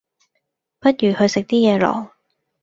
[0.79, 2.09] 不如去食啲嘢囉